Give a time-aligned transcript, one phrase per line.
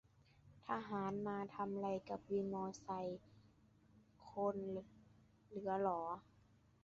[0.67, 2.87] ทหารมาทำไรกับวินมอไซ?
[4.29, 4.57] คน
[5.47, 6.01] เหลือหรอ